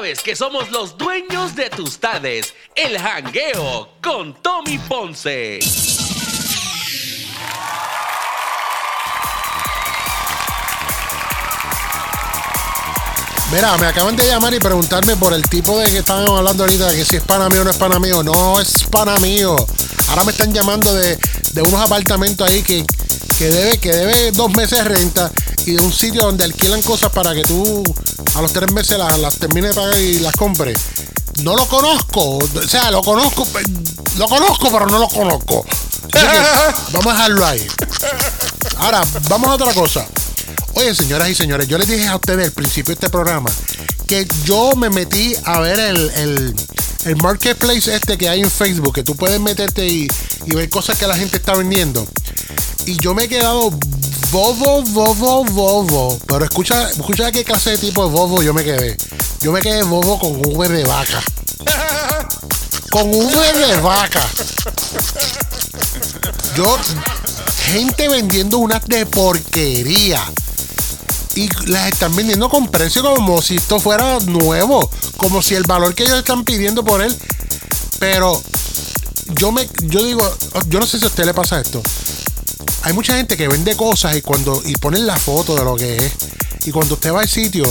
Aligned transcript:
sabes 0.00 0.22
que 0.22 0.34
somos 0.34 0.70
los 0.70 0.96
dueños 0.96 1.54
de 1.54 1.68
tus 1.68 1.98
tardes. 1.98 2.54
El 2.74 2.98
jangueo 2.98 3.90
con 4.02 4.32
Tommy 4.32 4.78
Ponce. 4.78 5.58
Mira, 13.52 13.76
me 13.76 13.88
acaban 13.88 14.16
de 14.16 14.26
llamar 14.26 14.54
y 14.54 14.58
preguntarme 14.58 15.16
por 15.16 15.34
el 15.34 15.46
tipo 15.50 15.78
de 15.78 15.90
que 15.90 15.98
estaban 15.98 16.26
hablando 16.26 16.64
ahorita, 16.64 16.90
que 16.92 17.04
si 17.04 17.16
es 17.16 17.22
pana 17.22 17.50
mío 17.50 17.60
o 17.60 17.64
no 17.64 17.70
es 17.70 17.76
pana 17.76 17.98
mío. 17.98 18.22
No 18.22 18.58
es 18.58 18.84
pana 18.84 19.18
mío. 19.18 19.54
Ahora 20.08 20.24
me 20.24 20.32
están 20.32 20.54
llamando 20.54 20.94
de, 20.94 21.18
de 21.52 21.60
unos 21.60 21.78
apartamentos 21.78 22.48
ahí 22.48 22.62
que, 22.62 22.86
que, 23.36 23.50
debe, 23.50 23.76
que 23.76 23.92
debe 23.92 24.32
dos 24.32 24.50
meses 24.52 24.78
de 24.78 24.84
renta 24.84 25.30
y 25.66 25.72
de 25.72 25.80
un 25.82 25.92
sitio 25.92 26.22
donde 26.22 26.44
alquilan 26.44 26.82
cosas 26.82 27.10
para 27.12 27.34
que 27.34 27.42
tú 27.42 27.82
a 28.34 28.42
los 28.42 28.52
tres 28.52 28.72
meses 28.72 28.98
las, 28.98 29.18
las 29.18 29.36
termines 29.36 29.74
de 29.74 29.80
pagar 29.80 29.98
y 29.98 30.18
las 30.20 30.34
compres. 30.34 30.78
No 31.42 31.56
lo 31.56 31.66
conozco. 31.66 32.38
O 32.38 32.68
sea, 32.68 32.90
lo 32.90 33.02
conozco. 33.02 33.46
Lo 34.16 34.28
conozco, 34.28 34.70
pero 34.70 34.86
no 34.86 34.98
lo 34.98 35.08
conozco. 35.08 35.64
Así 36.12 36.26
que 36.26 36.92
vamos 36.92 37.06
a 37.06 37.12
dejarlo 37.12 37.46
ahí. 37.46 37.66
Ahora, 38.78 39.02
vamos 39.28 39.50
a 39.50 39.54
otra 39.54 39.72
cosa. 39.72 40.06
Oye, 40.74 40.94
señoras 40.94 41.28
y 41.28 41.34
señores, 41.34 41.66
yo 41.68 41.78
les 41.78 41.88
dije 41.88 42.06
a 42.06 42.16
ustedes 42.16 42.46
al 42.46 42.52
principio 42.52 42.94
de 42.94 42.94
este 42.94 43.08
programa 43.08 43.50
que 44.06 44.26
yo 44.44 44.72
me 44.76 44.90
metí 44.90 45.34
a 45.44 45.60
ver 45.60 45.78
el, 45.78 46.10
el, 46.16 46.54
el 47.04 47.16
marketplace 47.16 47.94
este 47.94 48.18
que 48.18 48.28
hay 48.28 48.40
en 48.40 48.50
Facebook, 48.50 48.92
que 48.92 49.04
tú 49.04 49.14
puedes 49.14 49.38
meterte 49.38 49.86
y, 49.86 50.08
y 50.46 50.54
ver 50.54 50.68
cosas 50.68 50.98
que 50.98 51.06
la 51.06 51.16
gente 51.16 51.36
está 51.36 51.54
vendiendo. 51.54 52.06
Y 52.86 52.96
yo 52.96 53.14
me 53.14 53.24
he 53.24 53.28
quedado 53.28 53.70
bobo, 54.30 54.82
bobo, 54.82 55.44
bobo. 55.44 56.18
Pero 56.26 56.44
escucha, 56.44 56.90
escucha 56.90 57.32
qué 57.32 57.44
clase 57.44 57.70
de 57.70 57.78
tipo 57.78 58.04
de 58.04 58.10
bobo 58.10 58.42
yo 58.42 58.54
me 58.54 58.64
quedé. 58.64 58.96
Yo 59.40 59.52
me 59.52 59.60
quedé 59.60 59.82
bobo 59.82 60.18
con 60.18 60.40
V 60.54 60.68
de 60.68 60.84
vaca. 60.84 61.22
Con 62.90 63.10
V 63.10 63.52
de 63.52 63.76
vaca. 63.80 64.26
Yo, 66.56 66.78
gente 67.66 68.08
vendiendo 68.08 68.58
unas 68.58 68.84
de 68.86 69.06
porquería. 69.06 70.22
Y 71.34 71.48
las 71.66 71.88
están 71.88 72.14
vendiendo 72.16 72.48
con 72.48 72.68
precio 72.68 73.02
como 73.02 73.40
si 73.40 73.56
esto 73.56 73.78
fuera 73.80 74.18
nuevo. 74.20 74.90
Como 75.16 75.42
si 75.42 75.54
el 75.54 75.64
valor 75.64 75.94
que 75.94 76.04
ellos 76.04 76.18
están 76.18 76.44
pidiendo 76.44 76.84
por 76.84 77.02
él. 77.02 77.16
Pero 77.98 78.42
yo 79.36 79.52
me, 79.52 79.68
yo 79.82 80.02
digo, 80.04 80.36
yo 80.68 80.80
no 80.80 80.86
sé 80.86 80.98
si 80.98 81.04
a 81.04 81.08
usted 81.08 81.24
le 81.24 81.34
pasa 81.34 81.60
esto. 81.60 81.82
Hay 82.90 82.96
mucha 82.96 83.14
gente 83.14 83.36
que 83.36 83.46
vende 83.46 83.76
cosas 83.76 84.16
y 84.16 84.20
cuando 84.20 84.60
y 84.66 84.74
ponen 84.74 85.06
la 85.06 85.16
foto 85.16 85.54
de 85.54 85.62
lo 85.62 85.76
que 85.76 85.94
es. 85.94 86.12
Y 86.66 86.72
cuando 86.72 86.94
usted 86.94 87.14
va 87.14 87.20
al 87.20 87.28
sitio, 87.28 87.62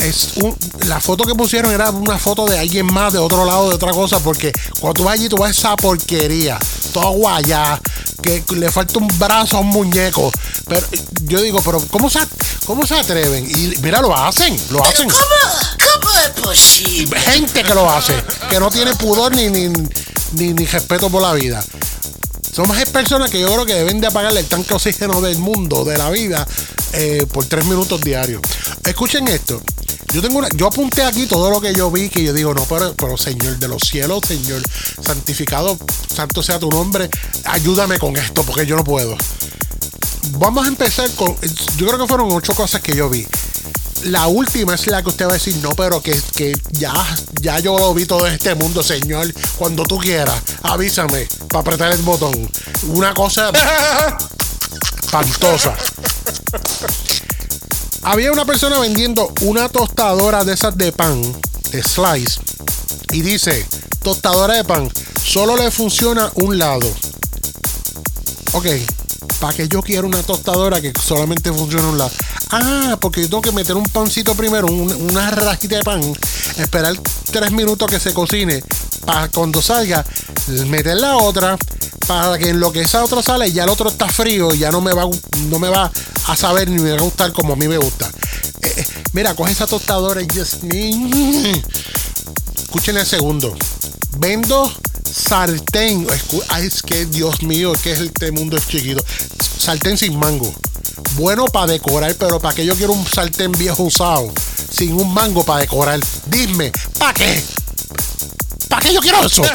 es 0.00 0.30
un, 0.42 0.56
la 0.88 1.00
foto 1.00 1.22
que 1.22 1.32
pusieron 1.36 1.70
era 1.70 1.90
una 1.90 2.18
foto 2.18 2.46
de 2.46 2.58
alguien 2.58 2.92
más 2.92 3.12
de 3.12 3.20
otro 3.20 3.44
lado 3.44 3.68
de 3.68 3.76
otra 3.76 3.92
cosa. 3.92 4.18
Porque 4.18 4.50
cuando 4.80 4.94
tú 4.94 5.04
vas 5.04 5.14
allí, 5.14 5.28
tú 5.28 5.36
ves 5.36 5.56
esa 5.56 5.76
porquería, 5.76 6.58
toda 6.92 7.10
guayá, 7.10 7.80
que 8.20 8.42
le 8.56 8.68
falta 8.72 8.98
un 8.98 9.06
brazo 9.16 9.58
a 9.58 9.60
un 9.60 9.68
muñeco. 9.68 10.32
Pero 10.66 10.88
yo 11.22 11.40
digo, 11.40 11.62
pero 11.62 11.80
¿cómo 11.88 12.10
se, 12.10 12.18
cómo 12.66 12.84
se 12.84 12.96
atreven? 12.96 13.48
Y 13.48 13.78
mira, 13.80 14.00
lo 14.00 14.12
hacen, 14.12 14.60
lo 14.70 14.84
hacen. 14.84 15.08
¿Cómo, 15.08 15.22
cómo 15.78 16.14
es 16.18 16.30
posible? 16.30 17.20
Gente 17.20 17.62
que 17.62 17.74
lo 17.74 17.88
hace, 17.88 18.14
que 18.50 18.58
no 18.58 18.72
tiene 18.72 18.92
pudor 18.94 19.36
ni, 19.36 19.48
ni, 19.50 19.68
ni, 20.32 20.52
ni 20.52 20.66
respeto 20.66 21.08
por 21.10 21.22
la 21.22 21.32
vida. 21.32 21.64
Somos 22.52 22.76
personas 22.90 23.30
que 23.30 23.40
yo 23.40 23.46
creo 23.46 23.64
que 23.64 23.72
deben 23.72 23.98
de 23.98 24.08
apagarle 24.08 24.40
el 24.40 24.46
tanque 24.46 24.68
de 24.68 24.74
oxígeno 24.74 25.22
del 25.22 25.38
mundo, 25.38 25.86
de 25.86 25.96
la 25.96 26.10
vida, 26.10 26.46
eh, 26.92 27.26
por 27.32 27.46
tres 27.46 27.64
minutos 27.64 28.02
diarios. 28.02 28.42
Escuchen 28.84 29.26
esto. 29.28 29.62
Yo 30.12 30.20
tengo 30.20 30.46
yo 30.54 30.66
apunté 30.66 31.02
aquí 31.02 31.24
todo 31.24 31.48
lo 31.48 31.62
que 31.62 31.72
yo 31.72 31.90
vi, 31.90 32.10
que 32.10 32.22
yo 32.22 32.34
digo, 32.34 32.52
no, 32.52 32.66
pero, 32.66 32.94
pero 32.94 33.16
Señor 33.16 33.58
de 33.58 33.68
los 33.68 33.80
cielos, 33.80 34.20
Señor, 34.28 34.60
santificado, 35.00 35.78
santo 36.14 36.42
sea 36.42 36.58
tu 36.58 36.68
nombre, 36.68 37.08
ayúdame 37.44 37.98
con 37.98 38.14
esto, 38.18 38.42
porque 38.42 38.66
yo 38.66 38.76
no 38.76 38.84
puedo. 38.84 39.16
Vamos 40.32 40.66
a 40.66 40.68
empezar 40.68 41.10
con, 41.12 41.34
yo 41.78 41.86
creo 41.86 41.98
que 41.98 42.06
fueron 42.06 42.30
ocho 42.30 42.54
cosas 42.54 42.82
que 42.82 42.94
yo 42.94 43.08
vi. 43.08 43.26
La 44.04 44.26
última 44.26 44.74
es 44.74 44.86
la 44.88 45.02
que 45.02 45.10
usted 45.10 45.26
va 45.26 45.30
a 45.30 45.34
decir, 45.34 45.56
no, 45.56 45.70
pero 45.70 46.02
que, 46.02 46.20
que 46.34 46.58
ya, 46.72 46.92
ya 47.40 47.58
yo 47.60 47.78
lo 47.78 47.94
vi 47.94 48.04
todo 48.04 48.26
en 48.26 48.34
este 48.34 48.54
mundo, 48.54 48.82
Señor. 48.82 49.32
Cuando 49.56 49.84
tú 49.84 49.98
quieras, 49.98 50.40
avísame 50.62 51.28
para 51.48 51.60
apretar 51.60 51.92
el 51.92 52.02
botón. 52.02 52.50
Una 52.88 53.14
cosa 53.14 53.50
espantosa. 55.02 55.74
Había 58.02 58.32
una 58.32 58.44
persona 58.44 58.80
vendiendo 58.80 59.32
una 59.42 59.68
tostadora 59.68 60.42
de 60.44 60.54
esas 60.54 60.76
de 60.76 60.90
pan, 60.90 61.22
de 61.70 61.82
slice, 61.82 62.40
y 63.12 63.20
dice, 63.20 63.64
tostadora 64.02 64.54
de 64.54 64.64
pan, 64.64 64.90
solo 65.22 65.56
le 65.56 65.70
funciona 65.70 66.32
un 66.34 66.58
lado. 66.58 66.90
Ok, 68.54 68.66
¿para 69.40 69.54
qué 69.54 69.68
yo 69.68 69.82
quiero 69.82 70.06
una 70.06 70.22
tostadora 70.22 70.80
que 70.80 70.92
solamente 71.00 71.52
funciona 71.52 71.88
un 71.88 71.98
lado? 71.98 72.10
Ah, 72.50 72.96
porque 73.00 73.22
yo 73.22 73.28
tengo 73.28 73.42
que 73.42 73.52
meter 73.52 73.76
un 73.76 73.84
pancito 73.84 74.34
primero, 74.34 74.66
un- 74.66 74.92
una 75.10 75.30
rajita 75.30 75.76
de 75.76 75.82
pan, 75.82 76.00
esperar 76.56 76.94
tres 77.30 77.50
minutos 77.52 77.88
que 77.88 77.98
se 78.00 78.12
cocine, 78.12 78.62
para 79.06 79.28
cuando 79.28 79.60
salga, 79.62 80.04
meter 80.66 80.96
la 80.96 81.16
otra, 81.16 81.56
para 82.06 82.36
que 82.38 82.50
en 82.50 82.60
lo 82.60 82.72
que 82.72 82.82
esa 82.82 83.02
otra 83.04 83.22
sale, 83.22 83.50
ya 83.52 83.64
el 83.64 83.70
otro 83.70 83.88
está 83.88 84.08
frío, 84.08 84.52
y 84.54 84.58
ya 84.58 84.70
no 84.70 84.80
me 84.80 84.92
va, 84.92 85.04
no 85.48 85.58
me 85.58 85.68
va 85.68 85.90
a 86.26 86.36
saber 86.36 86.68
ni 86.70 86.80
me 86.82 86.90
va 86.92 86.98
a 86.98 87.02
gustar 87.02 87.32
como 87.32 87.54
a 87.54 87.56
mí 87.56 87.66
me 87.68 87.78
gusta. 87.78 88.10
Eh, 88.62 88.74
eh, 88.76 88.84
mira, 89.12 89.34
coge 89.34 89.52
esa 89.52 89.66
tostadora 89.66 90.20
y 90.22 90.26
just 90.28 90.62
Escuchen 92.62 92.96
el 92.96 93.06
segundo. 93.06 93.54
Vendo 94.18 94.72
sartén. 95.12 96.06
Ay, 96.48 96.66
es 96.66 96.82
que 96.82 97.06
Dios 97.06 97.42
mío, 97.42 97.72
que 97.82 97.92
es 97.92 98.00
este 98.00 98.32
mundo 98.32 98.56
es 98.56 98.66
chiquito. 98.66 99.04
Sartén 99.58 99.98
sin 99.98 100.18
mango. 100.18 100.52
Bueno 101.14 101.44
para 101.46 101.72
decorar, 101.72 102.14
pero 102.14 102.40
¿para 102.40 102.54
qué 102.54 102.64
yo 102.64 102.74
quiero 102.74 102.92
un 102.92 103.06
sartén 103.06 103.52
viejo 103.52 103.82
usado? 103.84 104.32
Sin 104.70 104.94
un 104.94 105.12
mango 105.12 105.44
para 105.44 105.60
decorar. 105.60 106.00
Dime, 106.26 106.72
¿para 106.98 107.12
qué? 107.12 107.42
¿Para 108.68 108.82
qué 108.82 108.94
yo 108.94 109.00
quiero 109.00 109.24
eso? 109.24 109.42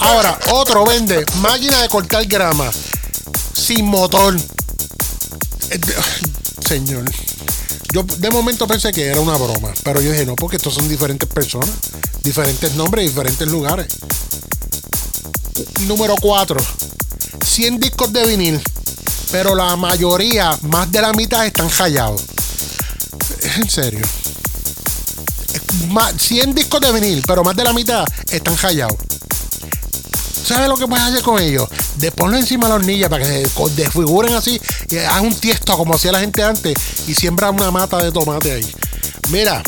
Ahora, 0.00 0.38
otro 0.52 0.84
vende 0.84 1.24
máquina 1.36 1.82
de 1.82 1.88
cortar 1.88 2.24
grama. 2.26 2.70
Sin 3.54 3.86
motor. 3.86 4.36
Señor. 6.64 7.04
Yo 7.92 8.02
de 8.02 8.30
momento 8.30 8.66
pensé 8.66 8.92
que 8.92 9.06
era 9.06 9.20
una 9.20 9.36
broma, 9.36 9.72
pero 9.84 10.00
yo 10.00 10.10
dije, 10.10 10.26
no, 10.26 10.34
porque 10.36 10.56
estos 10.56 10.74
son 10.74 10.88
diferentes 10.88 11.28
personas, 11.28 11.70
diferentes 12.22 12.74
nombres, 12.74 13.06
diferentes 13.08 13.46
lugares. 13.48 13.86
Número 15.82 16.14
4. 16.20 16.56
100 17.44 17.80
discos 17.80 18.12
de 18.12 18.26
vinil, 18.26 18.60
pero 19.30 19.54
la 19.54 19.76
mayoría, 19.76 20.58
más 20.62 20.90
de 20.90 21.00
la 21.00 21.12
mitad, 21.12 21.46
están 21.46 21.68
hallados. 21.70 22.22
En 23.56 23.70
serio. 23.70 24.04
Ma- 25.88 26.12
100 26.12 26.54
discos 26.54 26.80
de 26.80 26.92
vinil, 26.92 27.22
pero 27.26 27.42
más 27.44 27.56
de 27.56 27.64
la 27.64 27.72
mitad 27.72 28.04
están 28.30 28.56
hallados. 28.56 28.96
¿Sabes 30.46 30.68
lo 30.68 30.76
que 30.76 30.86
puedes 30.86 31.04
hacer 31.04 31.24
con 31.24 31.42
ellos? 31.42 31.68
De 31.96 32.12
ponlo 32.12 32.36
encima 32.36 32.66
de 32.66 32.68
la 32.68 32.74
hornilla 32.76 33.08
para 33.08 33.26
que 33.26 33.48
se 33.48 33.70
desfiguren 33.74 34.32
así 34.32 34.60
y 34.88 34.96
haz 34.98 35.20
un 35.20 35.34
tiesto 35.34 35.76
como 35.76 35.96
hacía 35.96 36.12
la 36.12 36.20
gente 36.20 36.44
antes 36.44 36.72
y 37.08 37.14
siembra 37.14 37.50
una 37.50 37.72
mata 37.72 38.00
de 38.00 38.12
tomate 38.12 38.52
ahí. 38.52 38.72
Mira, 39.30 39.60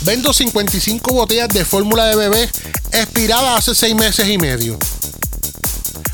vendo 0.00 0.32
55 0.32 1.12
botellas 1.12 1.50
de 1.50 1.66
fórmula 1.66 2.06
de 2.06 2.16
bebé 2.16 2.50
expirada 2.92 3.56
hace 3.56 3.74
6 3.74 3.94
meses 3.96 4.26
y 4.26 4.38
medio. 4.38 4.78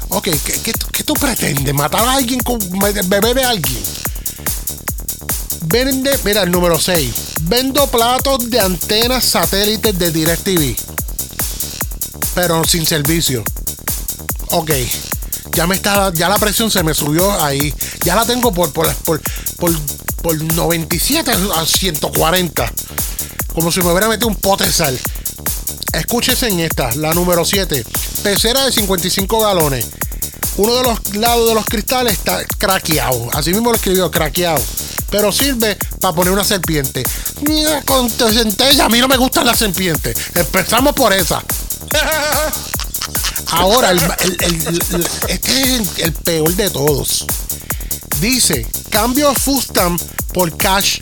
Ok, 0.09 0.25
¿qué, 0.25 0.73
qué, 0.93 1.05
tú 1.05 1.15
pretendes? 1.15 1.73
¿Matar 1.73 2.05
a 2.05 2.15
alguien 2.15 2.41
con 2.41 2.59
bebé 2.59 3.33
de 3.33 3.45
alguien? 3.45 3.83
Vende, 5.67 6.19
mira 6.25 6.43
el 6.43 6.51
número 6.51 6.81
6. 6.81 7.13
Vendo 7.43 7.87
platos 7.87 8.51
de 8.51 8.59
antenas 8.59 9.25
satélites 9.25 9.97
de 9.97 10.11
DirecTV. 10.11 10.75
Pero 12.35 12.65
sin 12.65 12.85
servicio. 12.85 13.45
Ok. 14.51 14.71
Ya 15.53 15.67
me 15.67 15.77
está, 15.77 16.13
ya 16.13 16.29
la 16.29 16.39
presión 16.39 16.71
se 16.71 16.83
me 16.83 16.95
subió 16.95 17.43
ahí. 17.43 17.73
Ya 18.05 18.15
la 18.15 18.25
tengo 18.25 18.53
por, 18.53 18.73
por, 18.73 18.93
por, 18.97 19.21
por, 19.57 19.73
por 20.23 20.43
97 20.43 21.31
a 21.55 21.67
140. 21.67 22.73
Como 23.55 23.71
si 23.73 23.81
me 23.81 23.91
hubiera 23.91 24.09
metido 24.09 24.29
un 24.29 24.37
pote 24.37 24.71
sal. 24.73 24.99
Escúchese 25.93 26.49
en 26.49 26.61
esta, 26.61 26.95
la 26.97 27.15
número 27.15 27.45
7. 27.45 27.85
Pecera 28.23 28.65
de 28.65 28.73
55 28.73 29.41
galones. 29.41 29.87
Uno 30.57 30.75
de 30.75 30.83
los 30.83 31.17
lados 31.17 31.49
de 31.49 31.55
los 31.55 31.65
cristales 31.65 32.15
está 32.15 32.45
craqueado. 32.59 33.29
Así 33.33 33.53
mismo 33.53 33.71
lo 33.71 33.77
escribió, 33.77 34.11
craqueado. 34.11 34.63
Pero 35.11 35.33
sirve 35.33 35.77
para 36.01 36.15
poner 36.15 36.33
una 36.33 36.45
serpiente. 36.45 37.03
Con 37.87 38.11
centella, 38.11 38.85
a 38.85 38.89
mí 38.89 38.99
no 38.99 39.09
me 39.09 39.17
gustan 39.17 39.47
las 39.47 39.59
serpientes. 39.59 40.17
Empezamos 40.35 40.93
por 40.95 41.13
esa. 41.13 41.43
Ahora, 43.53 43.93
este 43.93 45.75
es 45.75 45.99
el, 45.99 46.13
peor 46.13 46.55
de 46.55 46.71
todos. 46.71 47.27
Dice, 48.21 48.67
cambio 48.91 49.35
Fustam 49.35 49.99
por 50.33 50.57
cash. 50.57 50.99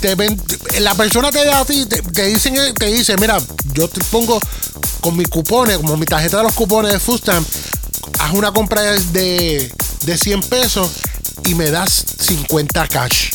te 0.00 0.14
ven- 0.14 0.40
la 0.80 0.94
persona 0.94 1.30
te 1.30 1.44
da 1.44 1.60
a 1.60 1.64
ti, 1.64 1.86
te, 1.86 2.26
dicen, 2.26 2.54
te 2.74 2.86
dice, 2.86 3.16
mira, 3.16 3.38
yo 3.72 3.88
te 3.88 4.02
pongo 4.04 4.38
con 5.00 5.16
mis 5.16 5.28
cupones, 5.28 5.76
como 5.78 5.96
mi 5.96 6.06
tarjeta 6.06 6.38
de 6.38 6.42
los 6.44 6.52
cupones 6.52 6.92
de 6.92 7.00
Food 7.00 7.18
Stamp, 7.20 7.48
haz 8.18 8.32
una 8.32 8.52
compra 8.52 8.82
de, 8.82 9.72
de 10.04 10.18
100 10.18 10.40
pesos 10.42 10.90
y 11.46 11.54
me 11.54 11.70
das 11.70 12.04
50 12.20 12.88
cash. 12.88 13.30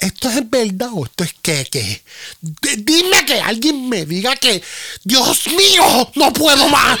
¿Esto 0.00 0.30
es 0.30 0.48
verdad 0.48 0.88
o 0.94 1.04
esto 1.04 1.24
es 1.24 1.34
que, 1.42 1.66
que? 1.66 2.02
Dime 2.40 3.24
que 3.26 3.38
alguien 3.38 3.86
me 3.86 4.06
diga 4.06 4.34
que, 4.34 4.62
Dios 5.04 5.46
mío, 5.48 6.10
no 6.14 6.32
puedo 6.32 6.68
más. 6.68 6.98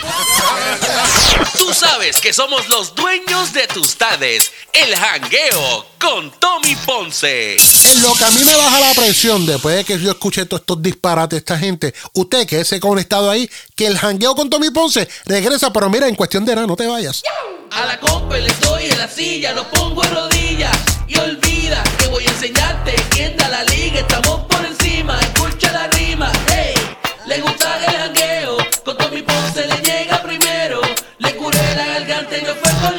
Tú 1.56 1.72
sabes 1.72 2.20
que 2.20 2.34
somos 2.34 2.68
los 2.68 2.94
dueños 2.94 3.54
de 3.54 3.66
tus 3.68 3.96
tardes. 3.96 4.52
El 4.74 4.94
jangueo 4.94 5.86
con 5.98 6.30
Tommy 6.38 6.76
Ponce. 6.76 7.56
En 7.56 8.02
lo 8.02 8.12
que 8.14 8.24
a 8.24 8.30
mí 8.32 8.44
me 8.44 8.54
baja 8.54 8.80
la 8.80 8.92
presión 8.92 9.46
después 9.46 9.76
de 9.76 9.84
que 9.84 9.98
yo 9.98 10.10
escuché 10.10 10.44
todos 10.44 10.60
estos 10.60 10.82
disparates 10.82 11.30
de 11.30 11.38
esta 11.38 11.58
gente, 11.58 11.94
usted 12.12 12.46
que 12.46 12.60
ese 12.60 12.80
conectado 12.80 13.30
ahí, 13.30 13.50
que 13.74 13.86
el 13.86 13.96
jangueo 13.96 14.34
con 14.34 14.50
Tommy 14.50 14.68
Ponce 14.70 15.08
regresa, 15.24 15.72
pero 15.72 15.88
mira, 15.88 16.06
en 16.06 16.16
cuestión 16.16 16.44
de 16.44 16.54
nada, 16.54 16.66
no 16.66 16.76
te 16.76 16.86
vayas. 16.86 17.22
A 17.70 17.86
la 17.86 17.98
compa 17.98 18.36
le 18.36 18.52
doy 18.54 18.84
en 18.84 18.98
la 18.98 19.08
silla, 19.08 19.52
lo 19.52 19.68
pongo 19.70 20.04
en 20.04 20.14
rodillas 20.14 20.79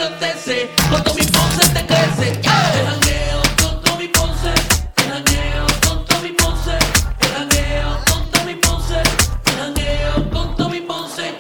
enaltece, 0.01 0.69
con 0.89 1.03
Tommy 1.03 1.21
Ponce 1.23 1.69
te 1.69 1.85
crece. 1.85 2.29
El 2.29 2.41
jangueo 2.43 3.41
con 3.61 3.81
Tommy 3.83 4.07
Ponce, 4.07 4.53
el 4.97 5.11
jangueo 5.11 5.65
con 5.85 6.05
Tommy 6.05 6.31
Ponce, 6.31 6.71
el 7.19 7.31
jangueo 7.35 7.99
con 8.09 8.31
Tommy 8.31 8.55
Ponce, 8.55 9.01
el 9.45 9.57
jangueo 9.59 10.29
con 10.31 10.55
Tommy 10.55 10.81
Ponce. 10.81 11.27
El 11.27 11.35